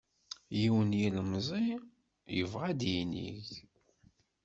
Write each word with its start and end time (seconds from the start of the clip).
Yiwen 0.59 0.87
n 0.91 0.97
yilemẓi 0.99 1.63
yebɣa 2.35 2.63
ad 2.71 2.81
yinig. 2.91 3.47